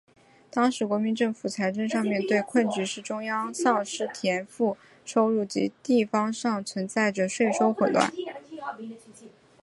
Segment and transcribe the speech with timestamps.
[0.49, 8.11] 当时国民政府财政上面对的困局是中央丧失田赋收入及地方上存在着税收混乱。